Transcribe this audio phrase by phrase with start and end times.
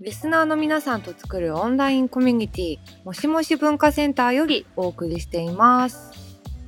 [0.00, 6.12] リスナーの皆さんと作るオンラインコミュニティもしもし文化センターよりお送りしています。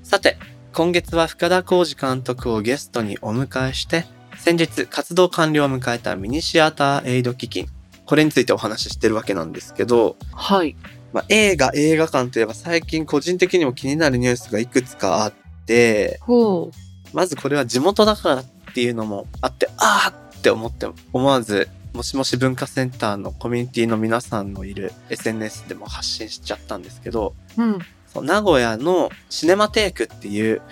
[0.03, 0.37] さて、
[0.73, 4.05] 今月は深田浩二監督をゲストにお迎えして、
[4.37, 7.69] 先日活動完了を迎えたミニシアターエイド基金、
[8.05, 10.75] これについてお話ししてるわけなんですけど、はい。
[11.12, 15.33] まあ、映画、映画館といえば最近個人的にも気になるニュースがいくつかあっ
[15.67, 16.73] て、ほ
[17.12, 27.62] まずこれは地元だからっていうのもあって、あーって思って思わず、もしもし文化センターのコミュニティの皆さんのいる SNS でも発信しちゃったんですけど、う。
[27.62, 27.78] うん。
[28.06, 30.62] そう名古屋のシネマテークっていう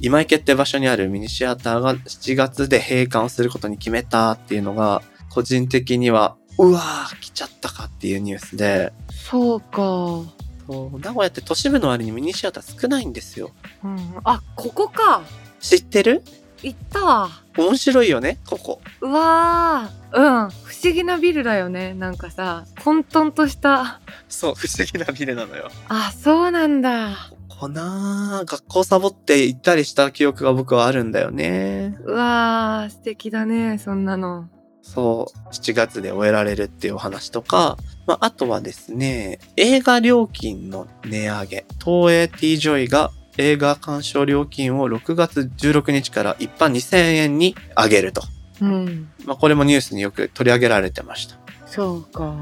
[0.00, 10.22] 今池って場所にあるミニシアターが7月で閉館をすることに決めたっていうのが、個人的には、うわー来ちゃったかっていうニュースで、そうか。
[10.66, 13.50] そう名古屋って都市部の割にミニシアター少ないんですよ。
[13.82, 14.14] うん。
[14.22, 15.22] あ、ここか。
[15.60, 16.22] 知ってる？
[16.62, 17.30] 行ったわ。
[17.56, 18.80] 面白いよね、ここ。
[19.00, 20.16] うわー。
[20.16, 20.50] うん。
[20.50, 21.94] 不思議なビルだよね。
[21.94, 24.00] なんかさ、混沌とした。
[24.28, 25.70] そう、不思議なビルなのよ。
[25.88, 27.16] あ、そうなんだ。
[27.48, 31.96] ここなー学校サボって行ったりした記憶が僕はあるんだよね。
[32.04, 33.78] うわー、素敵だね。
[33.78, 34.48] そんなの。
[34.82, 41.66] そう、7月で終えられるっていうお話とか、まあ、あとはですね、映画料金の値上げ。
[41.84, 48.22] 東映 T ジョイが映画鑑賞料金を6月16日から一般2000円に上げると。
[48.60, 49.08] うん。
[49.24, 51.36] まあ、これもニュースによく取り上げられてました。
[51.66, 52.36] そうか。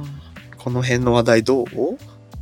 [0.57, 1.67] この辺の話題どう？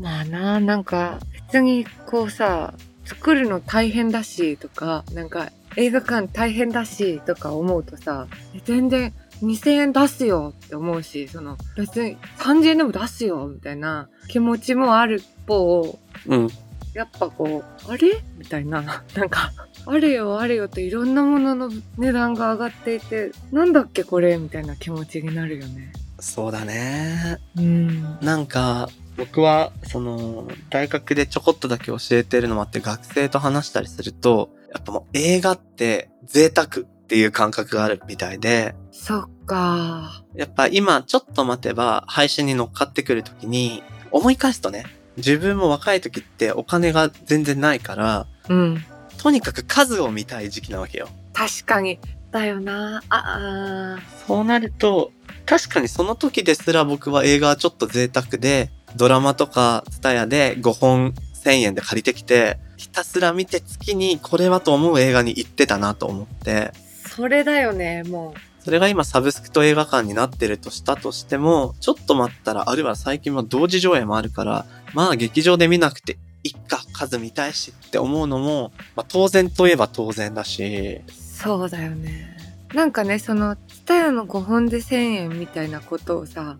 [0.00, 1.18] まあな、なんか
[1.48, 2.74] 別にこうさ、
[3.04, 9.12] 作るの大変だしとか、なんか映画館大変だしとか思うとさ、え全然
[9.42, 16.48] 2000円出すよって思うし、その別に3000円でも出すよみたいな気持ちもある一方、うん。
[16.94, 18.22] やっぱこう、あれ？
[18.38, 18.82] みたいな、
[19.14, 19.52] なんか、
[19.86, 24.38] あれよあれよといろんなものの値段が上がっていて、なんだっけこれ？
[24.38, 25.92] みたいな気持ちになるよね。
[26.20, 27.38] そうだね。
[27.56, 28.18] うん。
[28.20, 36.70] なんか、僕は、その、大学でちょこっとだけ教えてるのもあって、学生と話したりすると、やっぱもう映画って贅沢っ
[37.06, 40.24] ていう感覚があるみたいで、そっか。
[40.34, 44.84] やっぱ今ちょっと待てば配信に乗っかってくるときに、思い返すとね、
[45.16, 48.84] 自分も若い時ってお金が全然ないから、うん。
[49.18, 51.08] とにかく数を見たい時期なわけよ。
[51.32, 51.98] 確かに。
[52.30, 53.02] だよな。
[53.08, 55.12] ああそうなると、
[55.46, 61.14] 確かにその時ですら僕は映画はちょっと贅沢で、ドラマとかツタヤで5本
[61.44, 66.72] 1000円で借りてきて、ひたすら見て月にこれはと思う映画に行ってたなと思って、
[67.06, 74.64] それだよね、もそれが今サブスクと映画館になってるとしたとしても、ちょっと待ったら、あるいは最近は同時上映もあるから、
[74.94, 81.12] まあ劇場で見なくていっか、数見たいしって思うのも、まあ当然といえば当然だし、う。
[81.12, 82.36] そうだよね。
[82.72, 86.56] なんかね、その、ツタヤの5本で1000円みたいなことをさ、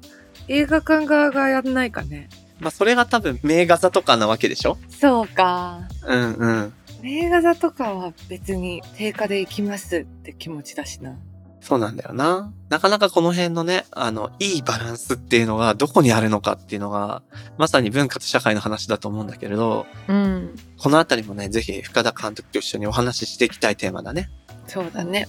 [0.47, 2.29] 映画館側がやんないかね。
[2.61, 4.77] まあそれが多分名画座とかなわけでしょ？
[4.91, 5.81] そうか。
[6.07, 6.73] うんうん。
[7.03, 11.17] 映画座とかは別に定価で行きますって気持ちだしな。
[11.65, 12.53] そうなんだよな。
[12.69, 17.23] なかなかこの辺のね、あの、いいバランスっていうのがどこにあるのかっていうのが、
[17.57, 20.55] まさに文化と社会の話だと思うんだけれど、うん。
[20.77, 24.29] このあたりもね、ぜひ深田監督と一緒にお話ししていきたいテーマだね。
[24.67, 25.27] そうだね。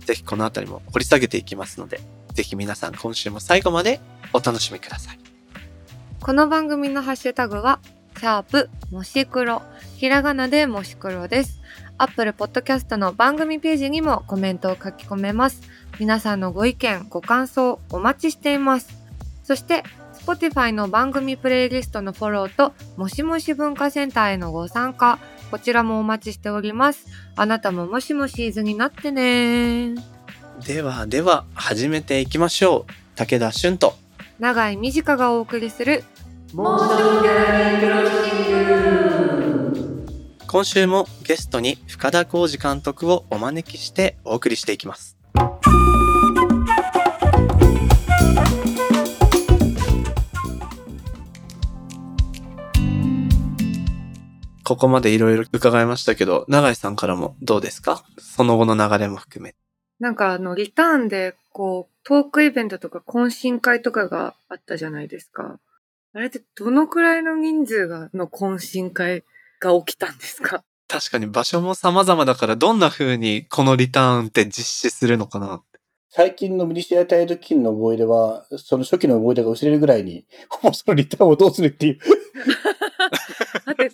[0.00, 2.00] ぜひこのあたりも掘り下げていきますので、
[2.34, 4.00] ぜひ皆さん今週も最後まで
[4.32, 5.20] お楽しみください。
[6.20, 7.78] この番組のハッシュタグは、
[8.18, 9.62] シャープもし黒。
[9.98, 11.60] ひらがなでもし黒です。
[11.98, 15.62] アップルポッドキャストの番組ページにもコメントを書き込めます。
[15.98, 18.88] 皆さんのご意見、ご感想お待ちしています。
[19.44, 19.82] そして、
[20.14, 25.18] Spotify の番組プレイリストのフォローと、もしもし文化センターへのご参加、
[25.50, 27.06] こちらもお待ちしております。
[27.36, 29.94] あなたももしもしーずになってね
[30.66, 32.92] ではでは始めていきましょう。
[33.14, 33.94] 武田俊と。
[34.38, 36.02] 長井美智香がお送りする、
[40.46, 45.16] 今週もゲストに深田浩二監督をお招きしてお送りしていきます。
[54.64, 58.04] ここまでいろいろ伺いましたけど、永井さんからもどうですか？
[58.18, 59.54] その後の流れも含め。
[60.00, 65.60] なんかあの、リターンで、こう、トークイベントとか懇親会とかがあったじゃないですか。
[66.14, 69.22] あれってどのくらいの人数が、の懇親会
[69.60, 70.64] が起きたんですか？
[70.88, 75.62] 確かに場所も様々だからどんな風にこのリターンって実施するのかな
[76.16, 80.24] 最近のミニシアタイドキンの思い出は、その初期の思い出が薄れるぐらいに、
[80.64, 81.98] もうそのリターンをどうするっていう、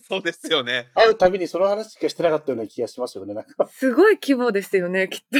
[0.09, 0.87] そうですよね。
[0.95, 3.67] 会うたびにその話しかしてなかったような気がしますよね、なんか。
[3.67, 5.39] すごい規模ですよね、きっと。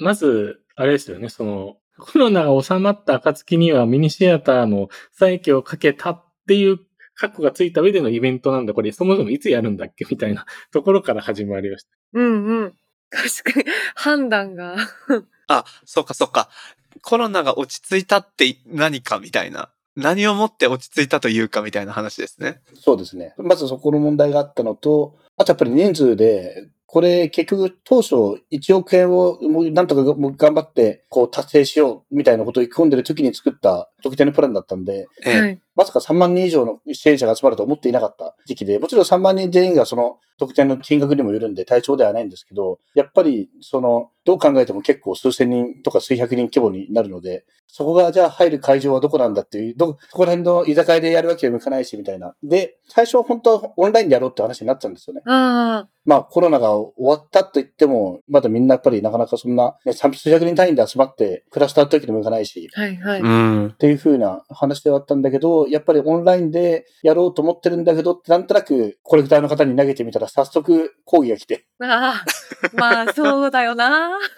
[0.00, 6.78] まず、あれですよね、その、コロナが収まった暁にはミニシアターの再起をかけたっていう
[7.14, 11.90] 過去がついた上でのイベントなんだ、これそもそもいつやるんだっけみたいなところから始まりました。
[12.12, 12.74] うんうん。
[13.10, 14.76] 確かに、判断が。
[15.48, 16.48] あ、そうかそうか。
[17.02, 19.70] コロナが落ち着いたって何かみたいな。
[19.96, 22.60] 何をもって落ち着いたというかみたいな話ですね。
[22.74, 23.34] そうですね。
[23.36, 30.02] まずそこの問題があったのと、あとやっぱり人数で、これ結局当初1億円をもうなんとか
[30.36, 35.60] 頑張ってこう達成しようみたいなことを意気込んでる時に作った特定のプランだったんで、ええはい。
[35.76, 52.34] まさか3万人以上の支援者が集まると思っていなかった時期で、もちろん3万人全員がその特典の金額にもよるんで対象ではないんですけど、やっぱりその、どう考えても結構数千人とか数百人規模になるので、そこがじゃあ入る会場はどこなんだっていう、ど、そこら辺の居酒屋でやるわけにもいかないしみたいな。
[52.42, 55.22] で、最初は本当はオンラインでやろうって話になっちゃうんですよね。
[55.26, 63.20] あまあコロナが終わったと言っても、まだみんなやっぱりなかなかそんな、ね、数百人単位で集まってクラスターってわけにもいかないし、あ、はいはい。
[63.20, 63.66] うん。
[63.68, 72.24] っていう風な話ではあったんだけど、やっぱりオンラインでやろうと思ってるんだけどってなんとなくコレクターの方に投げてみたら早速抗議が来て、ああ、
[72.74, 74.18] まあそうだよな。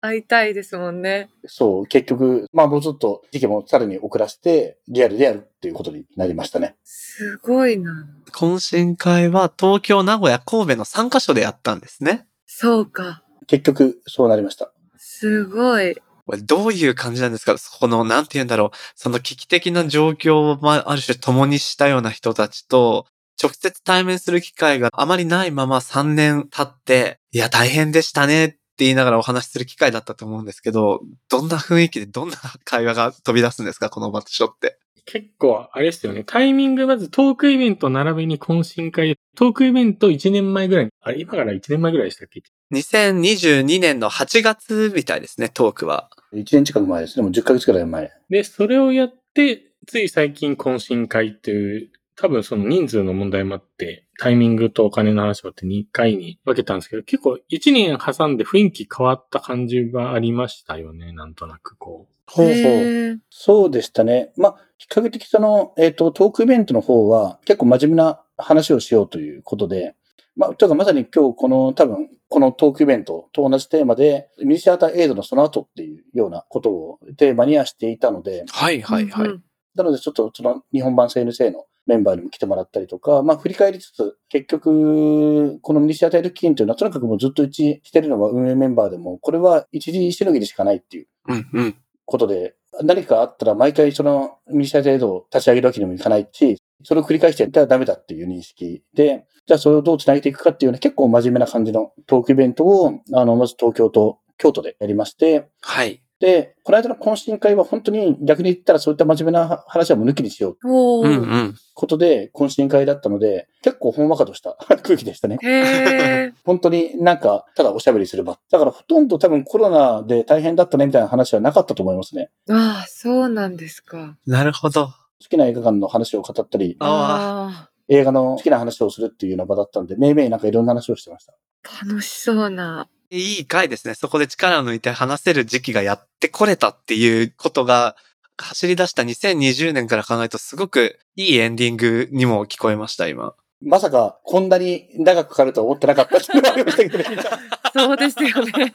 [0.00, 1.28] 会いたいですもんね。
[1.44, 6.76] そう、結局、まあもうちょっと時期もさらに遅らせて、リアルでやるっていうことになりましたね。
[6.84, 8.06] すごいな。
[8.32, 12.26] 懇親会は東京、名古屋、神戸の3カ所でやったんですね。
[12.46, 13.24] そうか。
[13.48, 14.72] 結局、そうなりました。
[14.98, 15.96] すごい。
[16.28, 17.56] これどういう感じなんですか？
[17.80, 18.76] この、なんて言うんだろう。
[18.94, 23.06] その危機的な状況を、まあ、ある種共にしたような人たちと、
[23.42, 33.88] 直接対面する機会があまりないまま3年経って、いや、大変でしたねって言いながらお話しする機会だったと思うんですけど、どんな雰囲気でどんな会話が飛び出すんですか？
[33.88, 34.78] この場所って。
[35.06, 36.24] 結構、あれですよね。
[36.24, 39.16] タイミング、まずトークイベント並びに懇親会。
[39.34, 40.88] トークイベント1年前ぐらい。
[41.00, 42.42] あれ、今から1年前ぐらいでしたっけ
[42.74, 46.10] ？2022年の8月みたいですね、トークは。
[46.32, 47.22] 1年近く前ですね。
[47.22, 48.12] もう10ヶ月くらい前。
[48.28, 62.14] で、それをやって、つい最近懇親会っていう、多分その人数の問題もあって、タイミングとお金の話をって2回に分けたんですけど、結構1年挟んで雰囲気変わった感じがありましたよね、なんとなくこう。
[62.26, 63.20] ほうほう。
[63.30, 64.32] そうでしたね。
[64.36, 69.94] まあ、比較的その、えっ、と、トークイベントの方は結構真面目な話をしようということで、
[70.38, 79.28] まあ、というかまさに今日この多分、このトークイベントと同じテーマで、ミニシアターエイドのその後っていうようなことをテーマにはしていたので、はいはいはい。
[79.28, 79.42] うん
[79.74, 91.76] なのでちょっとその日本版 CNC のメンバーにも来てもらったりとか、まあ振り返りつつ、結局、このミニシアターエイド基金というのはとにかくもうずっとうちしてるのは運営メンバーでも、これは一時しのぎでしかないっていううんうん。
[92.04, 106.02] ことで、何かあったら毎回そのミニシアターエイドを立ち上げるわけにもいかないし、それを繰り返してやったらダメだっていう認識で、じゃあそれをどう繋げていくかっていうような結構真面目な感じのトークイベントを、あの、まず東京と京都でやりまして、はい。
[106.20, 111.06] で、この間の懇親会は本当に逆に言ったらそういった真面目な話はもう抜きにしようおー。
[111.06, 111.54] うんうん。
[111.74, 115.38] ことで懇親会だったので、結構ほんわかとした 空気でしたね。
[116.44, 118.38] 本当になんか、ただおしゃべりする場。
[118.50, 122.30] だからほとんど多分コロナで大変だったねみたいな話はなかったと思いますね。
[122.50, 124.16] ああ、そうなんですか。
[124.26, 124.88] なるほど。
[125.22, 131.34] 好きな映画館の話を語ったり、あ映画の好きな話をするっていうような場だったんで、めいめいなんかいろんな話をしてました。
[131.64, 132.88] あ、楽しそうな。
[133.10, 133.94] いい回ですね。
[133.94, 137.96] そこで力を抜いて話せる時期がやってこれたっていうことが、
[138.40, 143.34] 走り出した2020年から考えるとすごくいいエンディングにも聞こえました、今。
[143.60, 147.04] まさかこんなに長くかかるとは思ってなかったっていうのがありましたけどね。
[147.74, 148.72] そうですよね。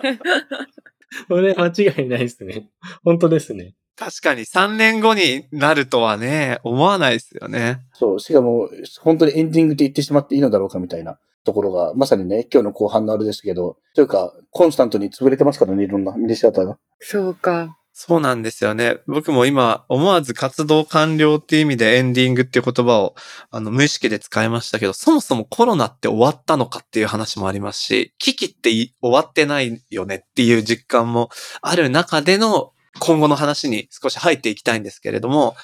[1.28, 2.70] これ間違いないですね。
[3.04, 3.76] 本当ですね。
[3.96, 7.82] 確かに3年後になるとはね、思わないですよね。
[7.94, 8.70] そう、しかも
[9.02, 16.78] 本当にエンディングって言ってしまっていいのだろうかみたいなところが、まさにね、今日の後半のあれですけど、というか、コンスタントに潰れてますからね、いろんなミニシアターが。
[17.00, 17.78] そうか。
[17.96, 18.98] そうなんですよね。
[19.06, 23.14] 僕も今、思わず活動完了っていう意味でエンディングっていう言葉を、
[23.52, 31.30] あの、無意識で使いましたけど、そもそもコロナって終わったのかっていう話もありますし、危機って終わってないよねっていう実感も
[31.62, 35.56] ある中での今後の話に少し入っていきたいんですけれども、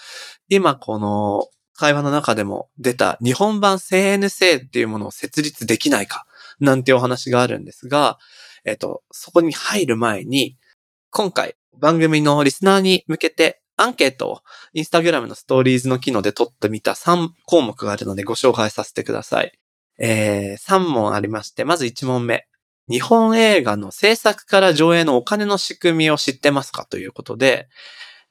[0.49, 6.27] 今この会話の中でも出た日本版 CNC っていうものを設立できないか
[6.59, 8.19] なんてお話があるんですが、
[8.65, 10.57] えっと、そこに入る前に、
[11.11, 14.41] 今回番組のリスナーに向けてアンケートを
[14.73, 19.53] インスタグラムのストーリーズの機能で取ってみた3項目があるのでご紹介させてください。
[19.99, 22.45] えー、3問ありまして、まず1問目。
[22.89, 27.67] 日本映画の制作から上映のお金の仕組みを知ってますかということで、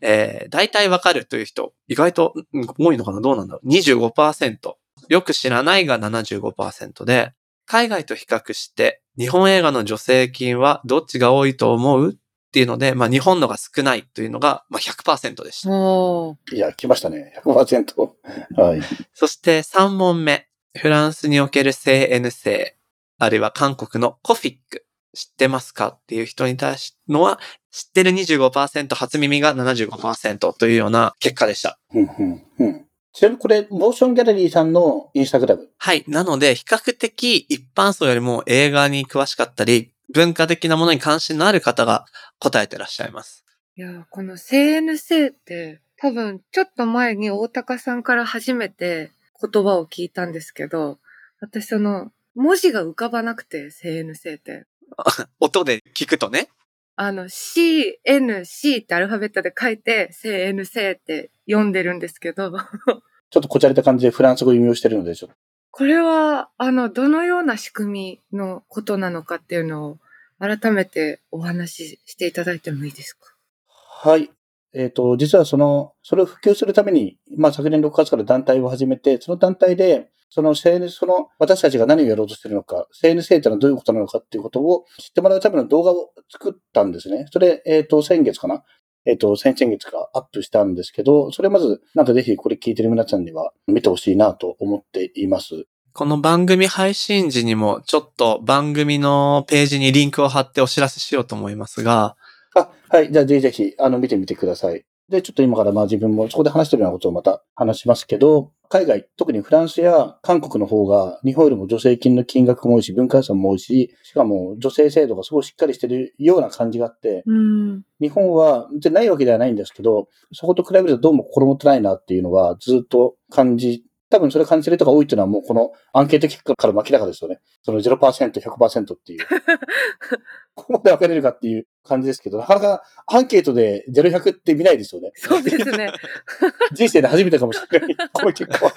[0.00, 2.34] えー、大体わかるという人、意外と
[2.78, 3.20] 多いのかな？
[3.20, 4.74] どうなんだろう ?25%。
[5.08, 7.32] よく知らないが75%で、
[7.66, 12.18] 海外と比較して、日本映画の助成金はどっちが多いと思う？
[12.48, 16.56] っていうので、まあ日本のが少ないというのが、まあ100%でした。
[16.56, 17.34] いや、来ましたね。
[17.44, 18.10] 100%。
[18.60, 18.80] はい。
[19.12, 20.48] そして3問目。
[20.76, 22.72] フランスにおける CNC、
[23.18, 27.40] あるいは韓国のコフィック、知ってますかっていう人に対しのは、
[27.70, 31.78] 知ってる25%、初耳が75%というような結果でした。
[31.94, 35.68] うんうんうんちなみにこれ、モーションギャラリーさんのインスタグラム。
[35.78, 36.04] はい。
[36.06, 42.06] なので、比較的一般層よりも映画に詳しかったり、文化的なものに関心のある方が
[42.38, 43.44] 答えてらっしゃいます。
[43.76, 50.98] いやー、この CNC って多分ちょっと前に大高さんから初めて言葉を聞いたんですけど、
[51.40, 54.66] 私その文字が浮かばなくて CNC って。
[55.40, 56.48] 音で聞くとね。
[56.96, 62.50] あの CNC ってアルファベットで書いて CNC って読んでるんですけど、
[63.30, 65.36] ちょっとこちられた感じでフランス語読みをしてるので、ちょっと。
[65.70, 69.98] これはあのどのような仕組みのことなのかっていうのを
[70.38, 73.34] 改めてお話ししていただいてもいいですか？
[73.68, 74.30] はい。
[74.74, 87.26] えっ、と、実はその、それを普及するために、まあ昨年6月から団体を始めて、その団体で、その CN、その私たちが何をやろうとしているのか、CNC ってのはどういうことなのかっていうことを知ってもらうための動画を作ったんですね。
[87.32, 88.62] それ、えっ、と、先月かな？
[89.04, 95.66] えっ、と、先々月かアップしたんですけど、それまず、なんかぜひこれ聞いてる皆さんには見てほしいなと思っています。
[95.92, 102.16] この番組配信時にもちょっと番組のページにリンクを貼ってお知らせしようと思いますが、
[102.54, 103.12] あ、はい。
[103.12, 104.84] じゃあ、ぜひぜひ、あの、見てみてください。
[105.08, 117.82] で、ちょっと今からまあ自分もそこで話してるようなことをまた話しますけど、海外、特にフランスや韓国の方が日本よりも助成金の金額も多いし、文化予算も多いし、しかも助成制度がすごいしっかりしてるような感じがあって、うん。
[118.00, 127.40] 日本は全然ないわけではないんですけど、そこと比べるとどうも心もとないなっていうのはずっと感じ、多分それ感じてる人が多いっていうのはもうこのアンケート結果から明らかですよね。
[127.62, 129.26] その0%、100%っていう。
[130.54, 135.12] ここまで分かれるかっていう感じですけど、なかなかアンケートで0、100って見ないですよね。
[135.14, 135.92] そうですね。
[136.72, 137.96] 人生で初めてかもしれない。
[138.12, 138.72] この結果は。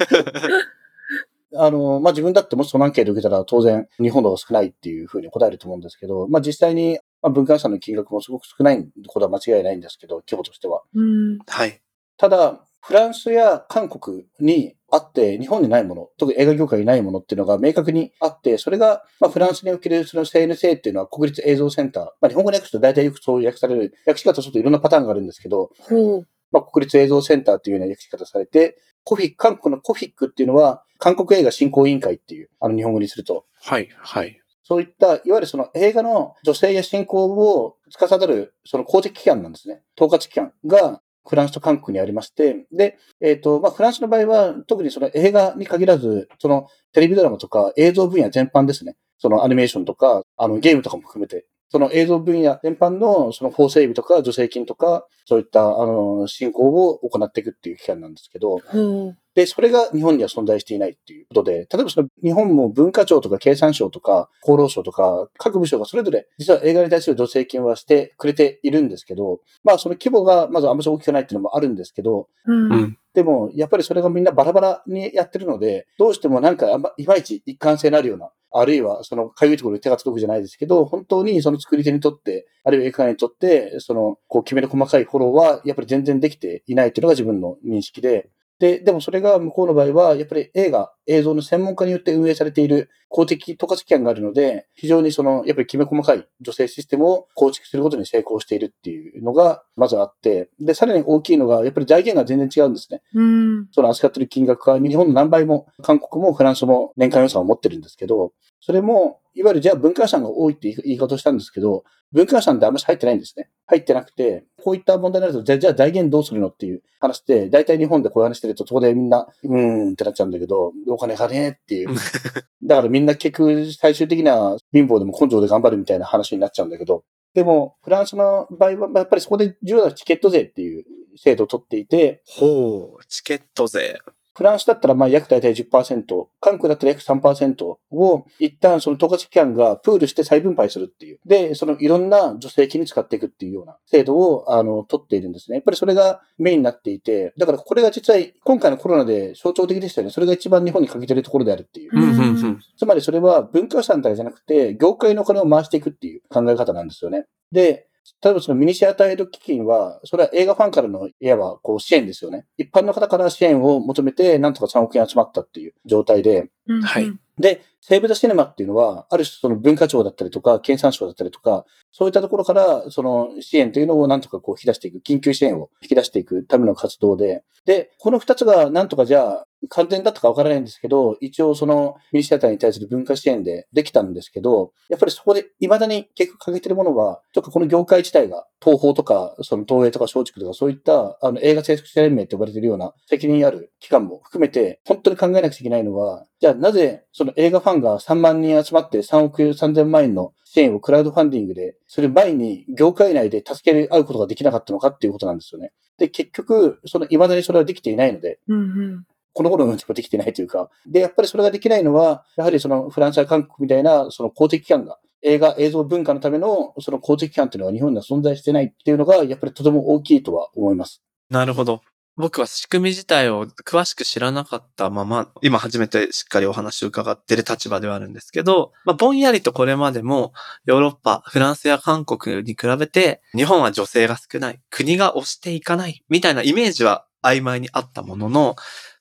[1.54, 10.82] あの、まあ、自分だってもしそのアンケート受けたら当然日本の方が少ないっていうふうに答えると思うんですけど、まあ、実際に、まあ、文化予算の金額もすごく少ないことは間違いないんですけど、規模としては。
[10.94, 11.40] うん。
[11.48, 11.82] はい。
[12.18, 22.04] ただ、フランスや韓国にあって、日本にないもの、特に映画業界にないものっていうのが明確にあって、それが、まあ、フランスにおけるその CNC っていうのは国立映像センター。
[22.06, 26.28] まあ、日本語に訳すと大体よくそう訳される、訳し方ちょっといろんなパターンがあるんですけど、ほう。
[26.52, 33.90] まあ、国立映像センターっていうような訳し方されて、コフィ韓国のコフィックっていうのは、韓国映画振興委員会っていう、あの日本語にすると、はい。
[34.00, 34.42] はい。
[34.64, 39.82] そういった、いわゆるその映画の女性や振興を司る、その公的機関なんですね。
[40.00, 48.96] 統括機関が、フランスと韓国にありまして、で、えっ、と、まあ、フランスの場合は、特にその映画に限らず、そのテレビドラマとか映像分野全般ですね。
[49.18, 59.18] そのアニメーションとか、あのゲームとかも含めて、その映像分野全般のその法整備とか助成金とか、そういった、あの、振興を行っていくっていう機関なんですけど、ほう。
[59.34, 72.74] で、それが日本には存在していないっていうことで、例えばその日本も文化庁とか経産省とか厚労省とか各部署がそれぞれ実は映画に対する助成金はしてくれているんですけど、まあその規模がまずあんまり大きくないっていうのもあるんですけど、うん。
[72.74, 72.98] うん。
[73.14, 88.30] でもやっぱりそれがみんなバラバラにやってるので、どうしてもなんかあんまいまいち一貫性のあるような、あるいはそのかゆいところに手が届くじゃないですけど、本当にその作り手にとって、あるいは映画にとって、そのこう決める細かいフォローはやっぱり全然できていないというのが自分の認識で、
[88.62, 103.02] で、でもそれが向こうの場合は、やっぱり映画、映像の専門家によって運営されている公的統括機関があるので、非常にその、やっぱりきめ細かい女性システムを構築することに成功しているっていうのが、まずあって、で、さらに大きいのが、やっぱり財源が全然違うんですね。
[103.16, 103.68] うん。
[103.72, 113.50] その扱ってる金額が日本の何倍も、韓国もフランスも年間予算を持ってるんですけど、それも、いわゆるじゃあ文化予算が多いって言い方をしたんですけど、文化予算ってあんまり入ってないんですね。
[113.66, 121.90] 入ってなくて、こういった問題になると、じゃあじゃあ財源どうするのっていう話で、大体日本でこういう話してると、そこでみんな、うーんってなっちゃうんだけど、お金がねえっていう。
[122.64, 127.04] だからみんな結局最終的には貧乏でも根性で頑張るみたいな話になっちゃうんだけど、
[127.34, 133.06] でも、フランスの場合は、やっぱりそこで重要なチケット税っていう制度を取っていて、ほう。
[133.08, 134.00] チケット税。
[134.34, 141.20] フランスだったらまあ約大体10%、韓国だったら約3%を一旦その統括機関がプールして再分配するっていう。
[141.26, 145.56] で、そのいろんな助成金に使っていくっていうような制度をあの取っているんですね。
[145.56, 150.14] やっぱりそれがメインになっていて、だからこれが実際今回のコロナで象徴的でしたよね。
[150.14, 151.92] それが一番日本に欠けてるところであるっていう。
[151.94, 152.60] うん、うん、うん。
[152.78, 157.26] つまりそれは文化予算だけじゃなくて、業界のお金を回していくっていう考え方なんですよね。
[157.52, 157.88] で、
[158.24, 162.46] 例えばそのミニシアターエイド基金は、それは映画ファンからのいわばこう支援ですよね。
[162.58, 205.72] 一般の方から支援を求めて、なんとか3億円集まったっていう状態で、うんはいで、セーブ・ザ・シネマっていうのは、ある種その文化庁だったりとか、経産省だったりとか、そういったところから、その支援というのをなんとかこう引き出していく、緊急支援を引き出していくための活動で、で、この二つがなんとかじゃあ、完全だったかわからないんですけど、一応そのミニシアターに対する文化支援でできたんですけど、やっぱりそこで未だに結局欠けてるものは、ちょっとこの業界自体が東宝とか、その東映とか松竹とかそういったあの映画制作者連盟って呼ばれてるような責任ある機関も含めて、本当に考えなくちゃいけないのは、じゃあなぜその映画ファンが3万人集まって3億3000万円の支援をクラウドファンディングでする前に業界内で助け合うことができなかったのかっていうことなんですよね。
[205.98, 208.64] で、結局、その未だにそれはできていないので、うんう
[208.98, 210.70] んこの頃のうちもできてないというか。
[210.86, 221.02] で、やっぱりそれができないのは、やはりそのフランスや韓国みたいなその公的機関が、映画、映像文化のためのその公的機関っていうのが日本には存在してないっていうのが、やっぱりとても大きいとは思います。
[221.30, 221.82] なるほど。
[222.18, 230.34] 僕は仕組み自体を詳しく知らなかったまま、今初めてしっかりお話を伺っている立場ではあるんですけど、まあ、ぼんやりとこれまでも
[230.66, 238.56] ヨーロッパ、フランスや韓国に比べて、日本は女性が少ない、国が押していかない、みたいなイメージは曖昧にあったものの、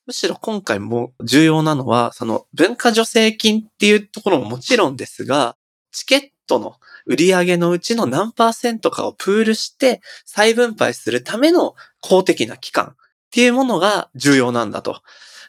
[0.07, 5.57] むしろ今回も重要なのは、その文化助成金っていうところももちろんですが、
[5.91, 6.75] チケットの
[7.05, 12.95] 売り上げのうちの何パーセントかをプールして再分配するための公的な機関
[13.31, 15.01] っていうものが重要なんだと。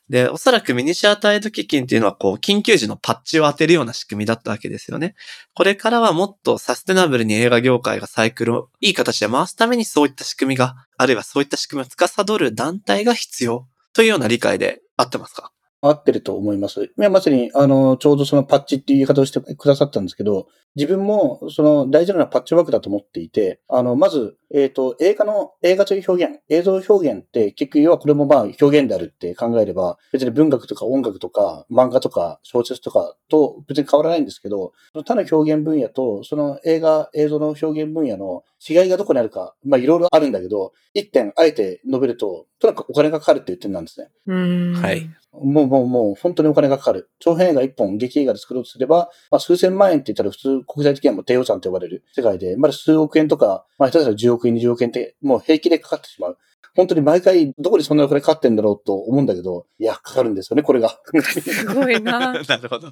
[0.08, 5.14] で、おそらくミニシアターエイド基金っていうのはこう、緊急時のパッチを当てるような仕組みだったわけですよね。
[5.54, 15.51] これからはもっとサステナブルに映画業界がサイクルをいい形で回すためにそういった仕組みが、あるいはそういった仕組みを司る団体が必要というような理解であってますか？
[15.82, 16.84] 合ってると思います。
[16.84, 44.08] いや、まさに、あの、ちょうどそのパッチっていう言い方をしてくださったんですけど、自分もその大事なのはパッチワークだと思っていて、あの、まず、えっ、と、映画の、映画という表現、映像表現って結局要はこれもまあ表現であるって考えれば、別に文学とか音楽とか漫画とか小説とかと別に変わらないんですけど、その他の表現分野とその映画、映像の表現分野の違いがどこにあるか、まあいろいろあるんだけど、一点あえて述べると、とにかくお金がかかるっていう点なんですね。
[44.26, 45.10] うんはい。
[45.32, 47.10] もうもうもう本当にお金がかかる。
[47.18, 56.38] 長編映画一本劇映画で作ろうとすれば、まあ数千万円って言ったら普通国際的にはもう低予算と呼ばれる世界で、まだ数億円とか、まあ下手したら10億円、20億円ってもう平気でかかってしまう。
[56.74, 60.98] 本当に毎回どこにそんなお金かかってんだろうと思うんだけど、いや、かかるんですよね、これが。
[61.22, 62.32] すごいな。
[62.48, 62.90] なるほど。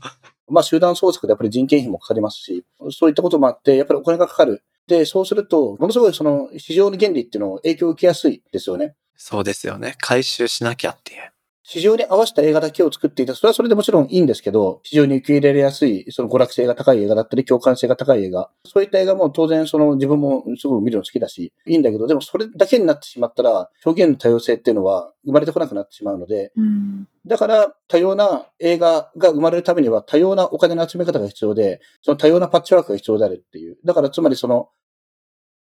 [0.48, 4.62] まあ集団創作でやっぱり人件費もかかりますし、そういったこともあって、やっぱりお金がかかる。
[4.86, 8.96] で、そうすると、ものすごいその市場の原理っていうのを影響を受けやすいですよね。
[9.16, 9.94] そうですよね。
[9.98, 11.32] 回収しなきゃっていう。
[11.72, 13.36] 市場に合わせた映画だけを作っていた。
[13.36, 18.50] それはそれでもちろんいいんですけど、市場に受け入れやすい、その娯楽性が高い映画だったり、共感性が高い映画。
[18.64, 33.76] そういった映画も当然その自分もすごく見るの好きだし、いいんだけど、でもそれだけになってしまったら、表現の多様性っていうのは生まれてこなくなってしまうので、うんだから多様な映画が生まれるためには多様なお金の集め方が必要で、その多様なパッチワークが必要であるっていう。
[33.84, 34.70] だからつまりその、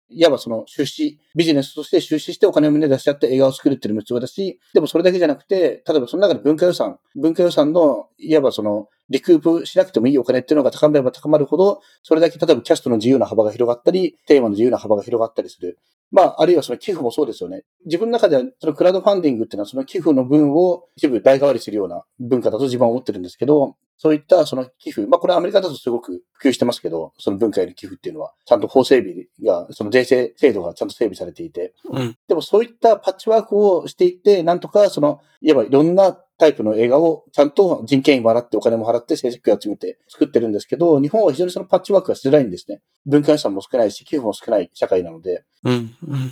[0.09, 15.77] いわばその出資、ビジネスとして出資してお金を胸出し合って映画を作るっていうのも必要だし、でもそれだけじゃなくて、例えばその中で文化予算、文化予算の、いわばその、リクープしなくてもいいお金っていうのが高まれば高まるほど、それだけ例えばキャストの自由な幅が広がったり、テーマの自由な幅が広がったりする。
[16.11, 17.63] まあ、あるいはその寄付もそうですよね。
[17.85, 32.17] 自分の中では、そのクラウドファンディングっていうのはその寄付の分を一部代替わりするような文化だと自分は思ってるんですけど、そういったその寄付、まあこれはアメリカだとすごく普及してますけど、その文化への寄付っていうのは、ちゃんと法整備が、その税制制度がちゃんと整備されていて、うん。
[32.27, 42.81] でもそういったパッチワークをしていって、なんとかその、いわばいろんなタイプの映画をちゃんと人件費も払ってお金も払って制作費を集めて作ってるんですけど、日本は非常にそのパッチワークがしづらいんですね。
[43.05, 45.43] 文化予算も少ないし、寄付も少ない社会なので。
[45.63, 45.73] うん。
[45.73, 46.31] うん。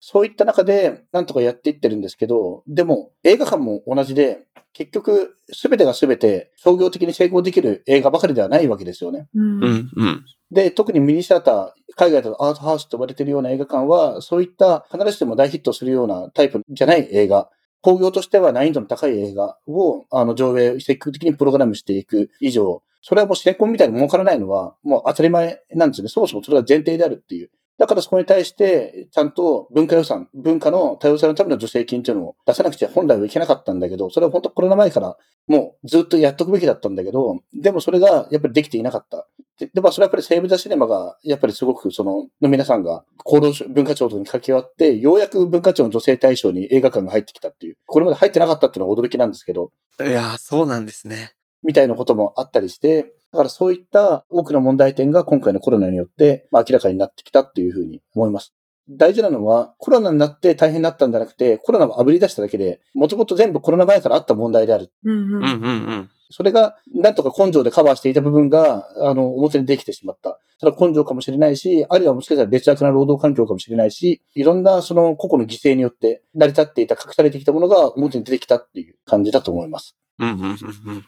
[0.00, 9.28] そういった中で、なんとかやっていってるんですけど、でも、映画館も同じで、結局、すべてがすべて商業的に成功できる映画ばかりではないわけですよね。
[9.34, 9.90] うんうん。
[9.96, 10.24] うん。
[10.50, 17.50] で、特にミニシアター、海外だとアートハウスと呼ばれているような映画館は、そういった必ずしも大ヒットするようなタイプじゃない映画、
[17.82, 26.08] 工業としては難易度の高い映画を、あの、上映、積極的にプログラムしていく以上、それはもうシネコンみたいに儲からないのは、もう当たり前なんですよね。
[26.08, 27.50] そもそもそれが前提であるっていう。
[27.80, 35.16] だからそこに対して、ちゃんと文化予算、文化の多様性のための助成金っていうのを出さなくちゃ本来はいけなかったんだけど、それは本当コロナ前から
[35.46, 39.26] もうずっとやっとくべきだったんだけど、でもそれがやっぱりできていなかった。
[39.58, 51.32] で、でまあそれはやっぱりセーブ・ザ・シネマが、やっぱりすごくその、の皆さんが厚労省文化庁とに掛け合って、ようやく文化庁の助成対象に映画館が入ってきたっていう、これまで入ってなかったっていうのは驚きなんですけど、いやー、そうなんですね。
[51.62, 58.54] みたいなこともあったりして、だからそういった多くの問題点が今回のコロナによって、まあ、明らかになってきたっていうふうに思います。
[58.90, 64.90] 大事なのは、コロナになって大変になったんじゃなくて、コロナを炙り出しただけで、もともと全部コロナ前からあった問題である。
[65.04, 65.34] うんうん。
[65.34, 65.48] うんうんう
[65.94, 66.10] ん。
[66.30, 70.40] それが、なんとか根性でカバーしていた部分が、あの、表にできてしまった。
[70.58, 79.96] それは根性かもしれないし、あるいはもしかしたら劣悪な労働環境かもしれないし、いろんなその個々の犠牲によって成り立っていた、隠されてきたものが表に出てきたっていう感じだと思います。
[80.18, 81.04] うんうんうんうん。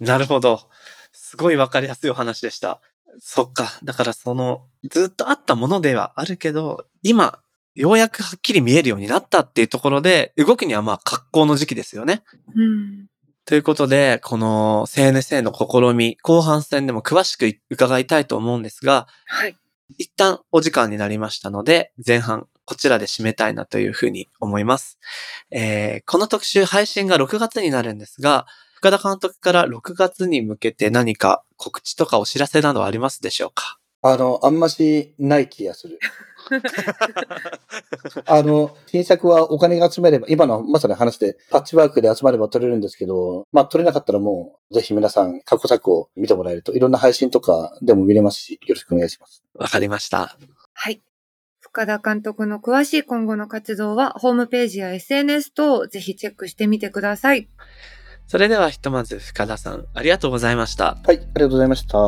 [0.00, 0.60] なるほど。
[1.30, 2.80] すごいわかりやすいお話でした。
[3.20, 3.78] そっか。
[3.84, 7.38] だからその、ずっとあったものではあるけど、今、
[7.76, 12.24] ようやくはっきり見えるようになったっていうところで、動くにはまあ格好の時期ですよね。
[12.56, 13.06] うん。
[13.44, 19.56] ということで、この CNSA の試み、後半戦でも詳しく伺いたいと思うんですが、はい。
[19.98, 24.98] 一旦お時間になりましたので、前半こちらで締めたいなというふうに思います。
[25.52, 28.46] えーこの特集配信が6月になるんですが、
[28.82, 33.76] 深田監督から6月に向けて何か告知とかお知らせなどありますでしょうか？
[34.00, 35.98] あの、あんましない気がする。
[38.24, 49.44] あの、新作はお金が集めれば、今のまさに話で、パッチワークで集まれば取れるんですけど、まあ取れなかったらもう、ぜひ皆さん過去作を見てもらえると、いろんな配信とかでも見れますし、よろしくお願いします。
[49.52, 50.38] わかりました。
[50.72, 51.02] はい。
[51.60, 57.50] 深田監督の詳しい今後の活動は、ホームページや SNS 等、ぜひチェックしてみてください。
[58.30, 60.96] それではひとまず深田さん、ありがとうございました。
[61.04, 61.98] はい、ありがとうございました。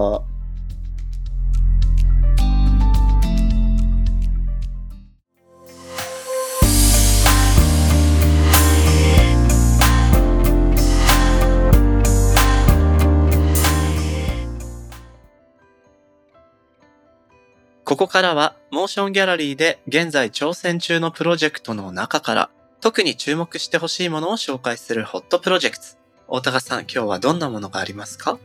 [17.85, 26.02] ここからは、モーションギャラリーで現在挑戦中のプロジェクトの中から、特に注目してほしいものを紹介するホットプロジェクト。
[26.35, 28.38] 大高さん、今日はどんなものがありますか？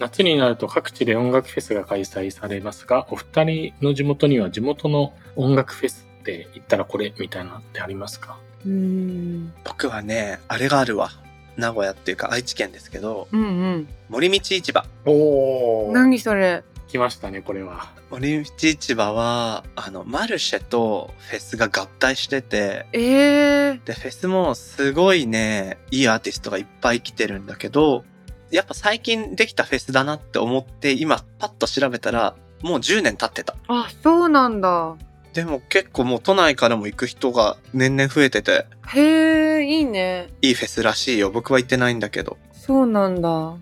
[0.00, 8.38] 夏になると各地で音楽フェスが開催されますが、お二人の地元には地元の音楽フェスって言ったらこれみたいなのってありますか？
[8.66, 9.54] うーん。
[9.62, 11.10] 僕はね、あれがあるわ。
[11.56, 14.84] 名古屋っていうか愛知県ですけど、うん森道市場。
[15.04, 15.12] うん。
[15.12, 15.92] おー。
[15.92, 16.64] 何それ？
[16.88, 17.92] 来ましたね、これは。
[18.12, 23.86] 森道市場は、あの、マルシェとフェスが合体してて、ええー。
[23.86, 28.04] で、フェスもすごいね、いいアーティストがいっぱい来てるんだけど、
[28.50, 33.56] やっぱ最近できたフェスだなって思って、今パッと調べたら、もう10年経ってた。
[33.68, 34.94] あ、そうなんだ。
[35.32, 40.28] でも結構もう都内からも行く人が年々増えてて、へえ、いいね。
[40.42, 41.30] いいフェスらしいよ。
[41.30, 42.36] 僕は行ってないんだけど。
[42.52, 43.28] そうなんだ。
[43.30, 43.56] フ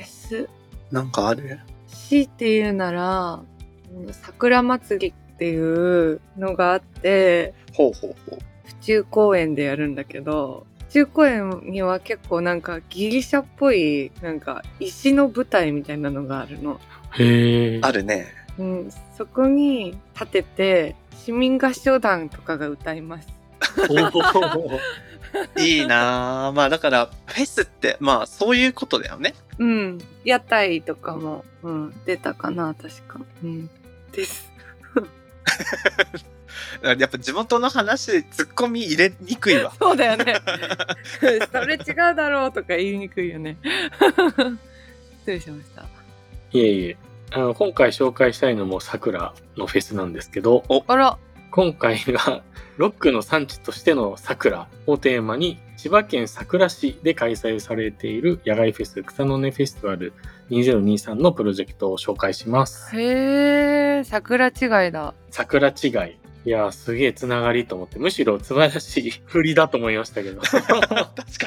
[0.00, 0.48] ェス？
[0.90, 1.60] なんかある？
[2.08, 3.55] 強いて言うなら、うん
[4.12, 8.38] 桜祭りっていうのがあって、ほうほうほう。
[8.66, 16.80] 府中公園でやるんだけど、府中公園には結構なんかギリシャっぽい、なんか石の舞台みたいなのがあるの。
[17.12, 17.86] へー。
[17.86, 18.26] あるね。
[18.58, 23.28] うん、そこに立てて、市民合唱団とかが歌います。
[25.58, 26.56] いいなぁ。
[26.56, 29.34] まあだから、フェスって、まあそういうことだよね。
[29.58, 29.98] うん。
[30.24, 33.20] 屋台とかも、うん、出たかな、確か。
[33.42, 33.70] うん。
[34.16, 34.50] です。
[36.82, 39.72] やっぱ地元の話、ツッコミ入れにくいわ。
[39.78, 40.34] そうだよね。
[41.52, 43.58] それ違うだろうとか言いにくいよね。
[45.20, 45.82] 失礼しました。
[46.52, 46.96] いえいえ。
[47.32, 51.18] あの、今回紹介したいのも桜のフェスなんですけど、あら、
[51.50, 52.42] 今回が
[52.76, 60.12] ロックの産地としての桜をテーマに千葉県佐倉市で開催されている野外フェス草の根フェスティバル
[60.50, 62.94] 2023のプロジェクトを紹介します。
[62.98, 65.14] へえ、桜違いだ。
[65.30, 66.25] 桜違い。
[66.46, 70.40] いやー、すげえつながりと思って、むしろ素晴らしい 振りだと思いましたけど。
[70.46, 70.70] 確か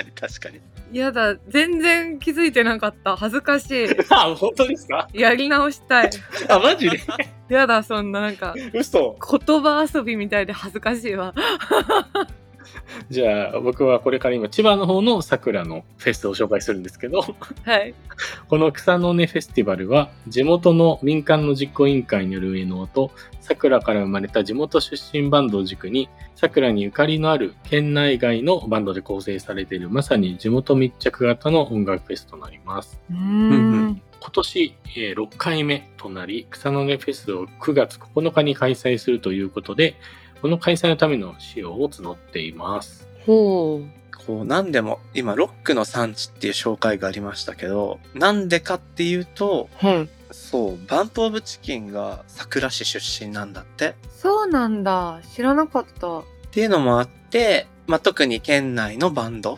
[0.04, 0.60] に確かに。
[0.92, 3.16] やだ、全然気づいてなかった。
[3.16, 3.88] 恥ずかしい。
[4.12, 5.08] あ、本当ですか？
[5.14, 6.10] やり直したい。
[6.50, 7.00] あ、マジで？
[7.48, 9.16] やだ、そんななんか、嘘。
[9.48, 11.34] 言葉遊びみたいで恥ずかしいわ。
[13.10, 17.22] じゃあ、僕はこれから今、千葉の方の桜のフェスを紹介するんですけど、
[17.64, 17.94] はい。
[18.48, 33.00] この草の根フェスティバルは、地元の民間の実行委員会による上野と、桜から生まれた地元出身バンドを軸に、桜にゆかりのある県内外のバンドで構成されている、まさに地元密着型の音楽フェスとなります。
[33.12, 34.02] うんん。
[34.20, 39.96] 今年、えー6回目となり、草の根フェスを9月9日に開催するということで、
[40.42, 43.08] この開催のための仕様を募っています。
[43.26, 44.00] ほう。
[44.26, 50.10] こう、なんでも、今、ロックの産地っていう紹介がありましたけど、なんでかっていうと、はい。
[50.32, 53.96] そう、バンプオブチキンが桜市出身なんだって。
[54.16, 55.22] そうなんだ。
[55.34, 56.20] 知らなかった。
[56.20, 59.58] っていうのもあって、まあ、特に県内のバンド。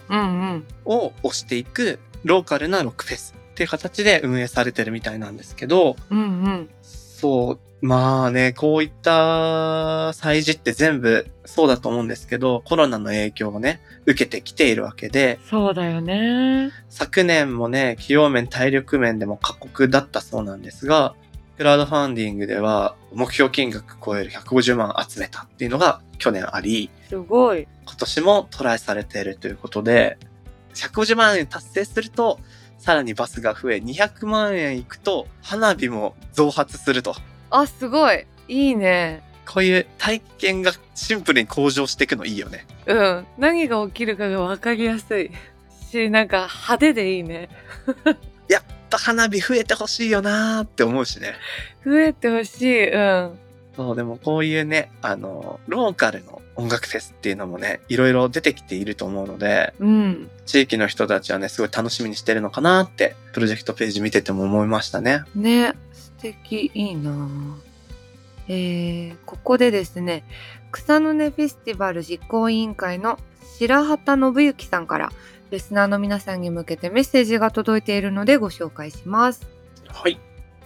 [0.85, 6.69] を推していくローカルなロックフェスっていう形で運営されてるみたいなんですけど、うんうん。
[6.81, 16.71] そう、まあね、こういった祭事って全部そうだと思うんですけど、コロナの影響をね、受けてきているわけで、そうだよね。
[16.89, 21.15] 昨年もね、企業面、体力面でも過酷だったそうなんですが、
[21.57, 27.67] クラウドファンディングでは目標金額超える150万集めたっていうのが去年あり、すごい。
[27.85, 30.19] 今年もトライされているということで、
[30.75, 32.39] 150万円達成すると、
[32.77, 37.15] さらにバスが増え、200万円いくと、花火も増発すると。
[37.51, 38.25] あ、すごい。
[38.47, 39.21] いいね。
[39.45, 42.65] こういう体験がシンプルに向上していくのいいよね。
[42.85, 43.27] うん。
[43.37, 45.31] 何が起きるかが分かりやすい。
[45.91, 47.49] し、なんか派手でいいね。
[48.47, 51.35] やっぱ花火増えてほしいよなーって思うしね。
[51.85, 52.89] 増えてほしい。
[52.89, 53.39] うん。
[53.75, 60.29] そう、でもこういうね、あの、ローカルの音楽フェスっていうのもね、いろいろ出てきていると思うので、うん。
[60.45, 65.23] 地域の人たちはね、すごい楽しみにしてるのかなって、プロジェクトページ見てても思いましたね。
[65.35, 65.73] ね。
[66.21, 66.71] 素敵。
[66.75, 67.57] いいな
[68.47, 70.23] えー、ここでですね、
[70.71, 73.17] 草の根フェスティバル実行委員会の
[73.57, 75.11] 白畑信之さんから、
[75.49, 79.47] リスナーの皆さんに向けてメッセージが届いているのでご紹介します。
[79.87, 80.19] はい。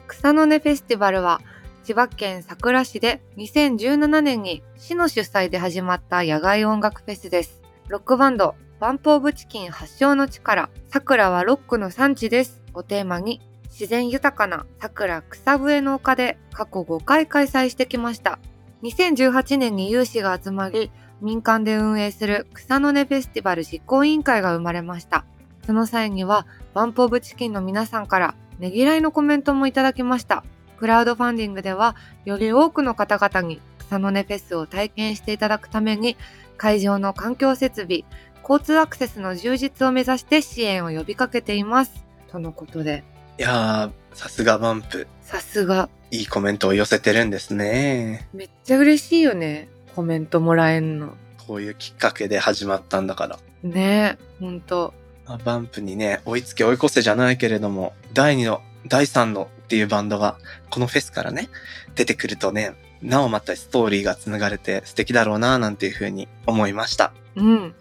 [0.07, 1.41] 草の根フェスティバルは
[1.83, 7.61] 千葉県佐倉市で2017年に市の主催で始まった野外音楽フェスです。
[7.87, 13.41] ロックバンドバンプオブチキン発祥の地から桜はロックの産地ですをテーマに
[13.77, 18.39] 自然豊かな桜草笛の丘で過去5回開催してきました。
[18.83, 25.25] 2018年に有志が集まり民間で運営する草の根フェスティバル実行委員会が生まれました。
[25.65, 30.45] その際にはバンプオブチキンの皆さんからねぎらいのコメントもいただきました。
[30.77, 36.15] クラウドファンディングでは、より多くの方々に草の根フェスを体験していただくために、
[36.57, 38.03] 会場の環境設備、
[38.47, 42.05] 交通アクセスの充実を目指して支援を呼びかけています。
[42.29, 43.03] とのことで、
[43.37, 45.07] いやー、さすがバンプ。
[45.21, 48.29] さすが、いいコメントを寄せてるんですね。
[48.33, 49.67] めっちゃ嬉しいよね。
[49.95, 51.15] コメントもらえんの。
[51.47, 53.39] こういうきっかけで始まったんだから。
[53.63, 54.93] ねえ、ほんと。
[55.25, 60.37] まあバンプにね、追いつけ追い越せじゃないけれども、第2の、第3のっていうバンドが、
[60.69, 61.49] このフェスからね、
[61.95, 67.13] 出てくるとね、なおまたストーリーが紡がれて素敵だろうな、なんていうふうに思いました。
[67.35, 67.75] うん。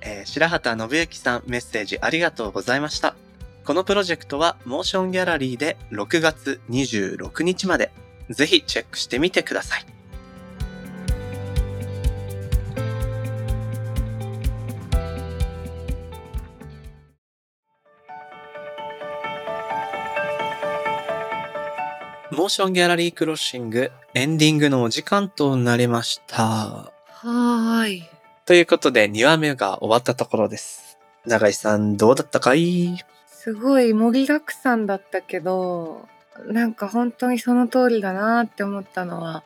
[0.00, 3.14] えー白畑信之さんメッセージありがとうございました。
[3.64, 7.90] このプロジェクトはモーションギャラリーで6月26日まで、
[8.28, 9.86] ぜひチェックしてみてください。
[22.30, 26.44] モーションギャラリークロッシングエンディングのお時間となりました。
[26.44, 28.04] はーい。
[28.44, 30.98] ということで、2話目が終わったところです。
[31.24, 32.98] 長井さん、どうだったかい？
[33.44, 36.08] すごい盛りだくさんだったけど
[36.46, 39.44] なんか本当にその通りだなって思ったのは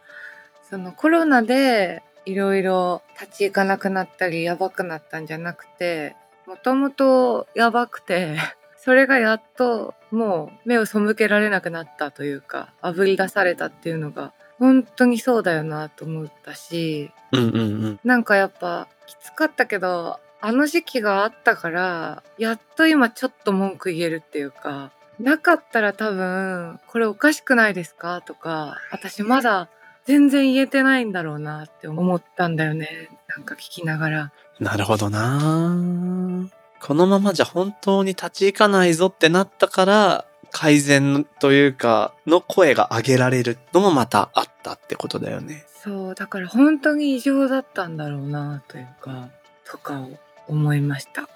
[0.71, 6.15] そのコロナでいろいろ立ち行かなくなったりやばくなったんじゃなくて
[6.47, 8.37] もともとやばくて
[8.79, 18.01] それがやっともう目を背けられなくなったというかあぶり出されたっていうのが本当にそうだよなと思ったしうんうんうん。
[18.05, 29.68] なんかやっぱきつかったけどあの時期があったからやっと今ちょっと文句言えるっていうかなかったら多分これおかしくないですかとか私まだ
[30.09, 33.11] 全然言えてないんだろうなって思ったんだよね。
[33.29, 34.33] なんか聞きながら。
[34.59, 36.48] なるほどな。
[36.81, 45.66] このままじゃ本当に立ち行かないぞってなったから、改善というか、の声が上げられるのもまたあったってことだよね。
[45.85, 49.29] そうだから本当に異常だったんだろうなというか
[49.64, 50.11] とかを
[50.49, 51.29] 思いました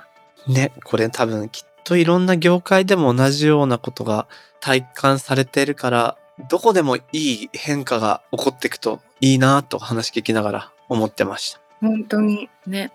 [0.46, 4.26] ね、これ多分きっといろんな業界でも同じようなことが
[4.60, 6.16] 体感されてるから、
[6.50, 11.60] どこでもいい変化が起こっていくといいなと話聞きながら思ってました。
[11.80, 12.92] 本当にね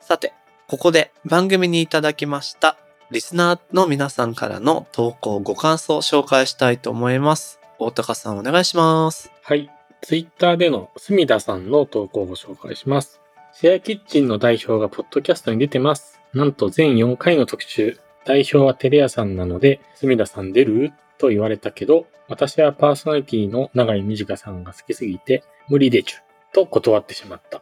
[0.00, 0.32] さて、
[0.66, 2.76] ここで番組にいただきました
[3.10, 7.58] リスナーの皆さんからの投稿ご感想を紹介したいと思います。
[7.78, 9.30] 大高さんお願いします。
[9.42, 9.70] はい。
[10.02, 13.20] ツイッターでの隅田さんの投稿をご紹介します。
[13.60, 16.20] シェアキッチンの代表がポッドキャストに出てます。
[16.32, 17.98] なんと全4回の特集。
[18.24, 20.92] 代表はテレ屋さんなので、隅田さん出る？
[21.18, 26.16] と言われたけど、私はパーソナリティの長井美智香さんが好きすぎて、無理でちゅ。
[26.52, 27.60] と断ってしまった。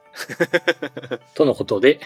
[1.34, 2.00] とのことで、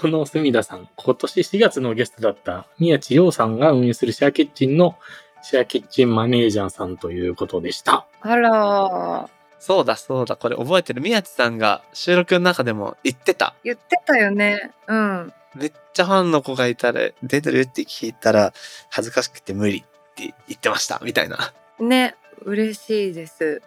[0.00, 4.96] この隅田さん、今年4月のゲストだった宮地洋さんが運営するシェアキッチンの
[5.42, 8.06] シェアキッチンマネージャーさんということでした。
[8.20, 11.00] あらー、そうだそうだ、これ覚えてる。
[11.00, 13.54] 宮地さんが収録の中でも言ってた。
[13.62, 14.72] 言ってたよね。
[14.88, 15.32] うん。
[15.54, 18.52] めっちゃファンの子がいたら、出てるって聞いたら、
[18.90, 19.82] 恥ずかしくて無理っ
[20.16, 21.54] て言ってました、みたいな。
[21.78, 23.62] ね、嬉しいです。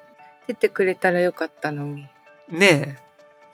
[0.48, 2.10] 出てくれたらよかったのに。
[2.50, 3.05] ねえ。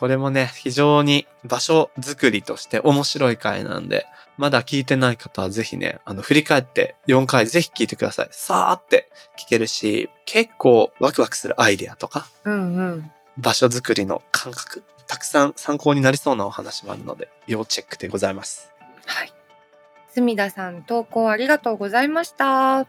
[0.01, 8.29] これもね、非常に場所作りとして面白い回なんで、まだ聞いてない方はぜひね、あの、振り返って4回ぜひ聞いてください。
[8.31, 13.11] さーって聞けるし、結構ワクワクするアイデアとか、うんうん。
[13.37, 18.71] 場所作りの感覚、たくさん参考になりそうなお話もあるので、要チェックでございます。
[19.05, 19.31] はい。
[20.15, 22.87] 隅田さん投稿ありがとうございました。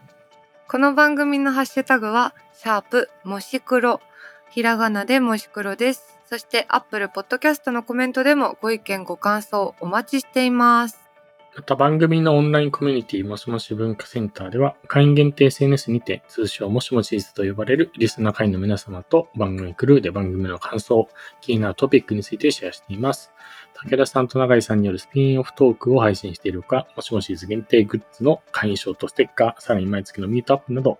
[0.67, 4.01] この番組のハッシュタグは、シャープもし黒。
[4.49, 6.12] ひらがなでもし黒です。
[6.33, 10.99] そして、アップルポッドキャストのコメントでもご意見ご感想お待ちしています。
[11.55, 21.07] また番組のオンラインコミュニティもしもし文化センターでは会員限定 SNS にて通称もしもしーズと呼ばれるリスナー会員の皆様と番組クルーで番組の感想、
[21.39, 23.31] 気になるトピックについてシェアしています。
[23.75, 30.99] 武田さんと永井さんによるスピンオフトークを配信しているほか、もしもしーズ限定グッズの会員証とステッカー、さらに毎月のミートアップなど、こ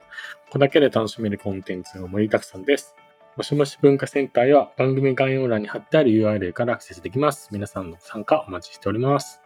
[0.52, 2.96] こだけで楽しめるコンテンツが盛りだくさんです。
[3.36, 7.50] もしもし文化センターへは番組概要欄に貼ってある URL からアクセスできます。
[7.52, 9.42] 皆さんの参加お待ちしております。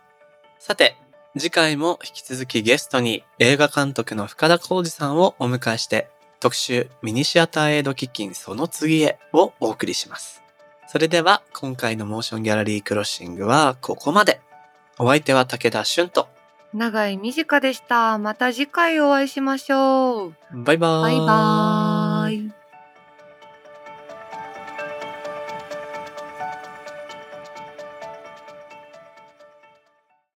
[0.60, 0.98] さて、
[1.38, 10.44] 次回も引き続きゲストに映画監督の深田浩二さんをお迎えして、特集ミニシアターエイド基金その次へをお送りします。
[10.88, 14.42] それでは今回のモーションギャラリークロッシングはここまで。
[15.00, 16.28] お相手は武田俊と、
[16.74, 18.18] 長い短でした。
[18.18, 20.34] また次回お会いしましょう。
[20.52, 21.02] バイバーイ。
[21.04, 21.97] バイバーイ。